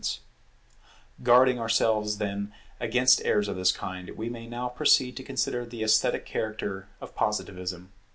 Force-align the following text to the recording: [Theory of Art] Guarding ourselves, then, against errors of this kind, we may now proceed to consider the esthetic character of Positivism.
[Theory 0.01 0.19
of 0.23 0.81
Art] 1.19 1.23
Guarding 1.25 1.59
ourselves, 1.59 2.17
then, 2.17 2.51
against 2.79 3.21
errors 3.23 3.47
of 3.47 3.55
this 3.55 3.71
kind, 3.71 4.09
we 4.17 4.29
may 4.29 4.47
now 4.47 4.67
proceed 4.67 5.15
to 5.17 5.23
consider 5.23 5.63
the 5.63 5.83
esthetic 5.83 6.25
character 6.25 6.87
of 6.99 7.13
Positivism. 7.13 7.91